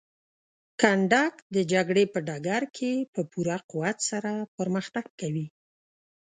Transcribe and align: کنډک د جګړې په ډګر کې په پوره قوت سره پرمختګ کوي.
کنډک 0.81 1.33
د 1.55 1.57
جګړې 1.73 2.03
په 2.13 2.19
ډګر 2.27 2.63
کې 2.77 2.91
په 3.13 3.21
پوره 3.31 3.57
قوت 3.69 3.97
سره 4.09 4.31
پرمختګ 4.57 5.05
کوي. 5.19 5.47